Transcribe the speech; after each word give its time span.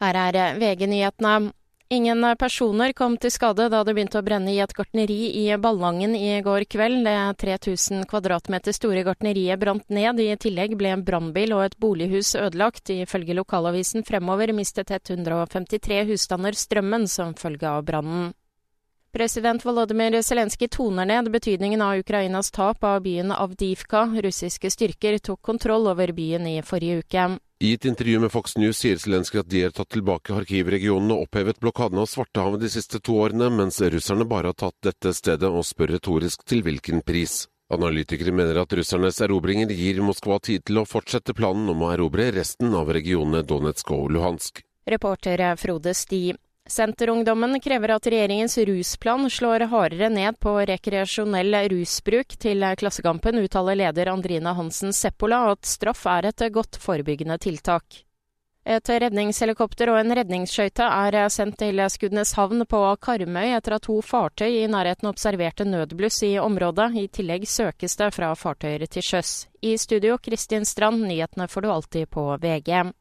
Her 0.00 0.16
er 0.16 0.58
VG-nyhetene. 0.60 1.52
Ingen 1.92 2.22
personer 2.38 2.92
kom 2.94 3.16
til 3.18 3.32
skade 3.34 3.64
da 3.66 3.80
det 3.82 3.96
begynte 3.96 4.20
å 4.20 4.22
brenne 4.22 4.52
i 4.52 4.60
et 4.62 4.72
gartneri 4.72 5.32
i 5.40 5.48
Ballangen 5.58 6.14
i 6.14 6.36
går 6.46 6.64
kveld. 6.70 7.02
Det 7.02 7.16
3000 7.42 8.04
kvadratmeter 8.08 8.76
store 8.76 9.02
gartneriet 9.08 9.58
brant 9.58 9.88
ned. 9.90 10.22
I 10.22 10.36
tillegg 10.38 10.76
ble 10.78 10.92
en 10.94 11.02
brannbil 11.02 11.56
og 11.56 11.64
et 11.64 11.74
bolighus 11.82 12.36
ødelagt. 12.38 12.94
Ifølge 12.94 13.34
lokalavisen 13.34 14.06
Fremover 14.06 14.54
mistet 14.54 14.94
153 14.94 16.04
husstander 16.12 16.54
strømmen 16.54 17.08
som 17.10 17.34
følge 17.34 17.66
av 17.66 17.82
brannen. 17.90 18.30
President 19.10 19.64
Volodymyr 19.66 20.22
Zelenskyj 20.22 20.70
toner 20.70 21.10
ned 21.10 21.32
betydningen 21.34 21.82
av 21.82 21.98
Ukrainas 21.98 22.54
tap 22.54 22.86
av 22.86 23.02
byen 23.02 23.34
Avdivka. 23.34 24.06
Russiske 24.22 24.70
styrker 24.70 25.18
tok 25.18 25.42
kontroll 25.42 25.90
over 25.90 26.14
byen 26.14 26.46
i 26.46 26.60
forrige 26.62 27.02
uke. 27.02 27.30
I 27.62 27.74
et 27.74 27.84
intervju 27.84 28.20
med 28.20 28.32
Fox 28.32 28.56
News 28.56 28.78
sier 28.80 28.96
Zelenskyj 28.96 29.38
at 29.42 29.48
de 29.52 29.60
har 29.66 29.72
tatt 29.76 29.90
tilbake 29.92 30.32
Kharkiv-regionen 30.32 31.12
og 31.12 31.26
opphevet 31.26 31.58
blokaden 31.60 32.00
av 32.00 32.06
Svartehavet 32.08 32.62
de 32.62 32.70
siste 32.72 33.02
to 33.04 33.18
årene, 33.20 33.50
mens 33.52 33.82
russerne 33.84 34.24
bare 34.24 34.48
har 34.48 34.56
tatt 34.62 34.78
dette 34.86 35.12
stedet 35.12 35.44
og 35.44 35.66
spør 35.68 35.92
retorisk 35.92 36.46
til 36.48 36.64
hvilken 36.64 37.04
pris. 37.04 37.42
Analytikere 37.68 38.32
mener 38.32 38.62
at 38.62 38.72
russernes 38.72 39.20
erobringer 39.20 39.76
gir 39.76 40.00
Moskva 40.00 40.40
tid 40.40 40.64
til 40.64 40.80
å 40.80 40.86
fortsette 40.88 41.36
planen 41.36 41.68
om 41.68 41.84
å 41.84 41.92
erobre 41.92 42.30
resten 42.32 42.72
av 42.72 42.88
regionene 42.96 43.44
Donetsk 43.44 43.92
og 43.92 44.08
Luhansk. 44.16 44.64
Reporter 44.88 45.44
Frode 45.60 45.92
Sti. 45.92 46.30
Senterungdommen 46.70 47.60
krever 47.60 47.88
at 47.96 48.06
regjeringens 48.06 48.58
rusplan 48.58 49.30
slår 49.30 49.60
hardere 49.72 50.08
ned 50.08 50.36
på 50.38 50.52
rekreasjonell 50.70 51.56
rusbruk. 51.72 52.36
Til 52.38 52.62
Klassekampen 52.78 53.40
uttaler 53.42 53.74
leder 53.80 54.12
Andrina 54.12 54.52
Hansen 54.54 54.94
Seppola 54.94 55.40
at 55.50 55.66
straff 55.66 56.06
er 56.06 56.28
et 56.30 56.46
godt 56.54 56.78
forebyggende 56.78 57.40
tiltak. 57.42 58.04
Et 58.70 58.90
redningshelikopter 59.02 59.90
og 59.90 59.98
en 59.98 60.14
redningsskøyte 60.14 60.84
er 60.84 61.16
sendt 61.32 61.58
til 61.58 61.82
Skudeneshavn 61.90 62.62
på 62.70 62.84
Karmøy 63.02 63.56
etter 63.56 63.74
at 63.80 63.86
to 63.88 63.98
fartøy 64.04 64.60
i 64.60 64.68
nærheten 64.70 65.10
observerte 65.10 65.66
nødbluss 65.66 66.22
i 66.28 66.36
området. 66.38 66.92
I 66.94 67.08
tillegg 67.08 67.48
søkes 67.50 67.98
det 67.98 68.12
fra 68.14 68.30
fartøyer 68.38 68.86
til 68.86 69.02
sjøs. 69.02 69.48
I 69.64 69.74
studio 69.74 70.22
Kristin 70.22 70.68
Strand, 70.68 71.02
nyhetene 71.02 71.50
får 71.50 71.66
du 71.66 71.72
alltid 71.72 72.10
på 72.14 72.28
VG. 72.38 72.92